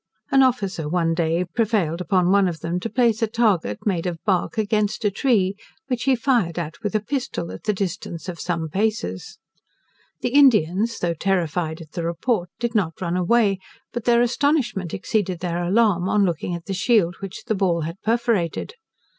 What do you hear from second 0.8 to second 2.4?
one day prevailed on